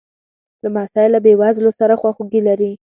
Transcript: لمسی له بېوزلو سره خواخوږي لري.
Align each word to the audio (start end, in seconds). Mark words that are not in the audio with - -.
لمسی 0.63 1.05
له 1.13 1.19
بېوزلو 1.25 1.71
سره 1.79 1.93
خواخوږي 2.01 2.41
لري. 2.47 2.71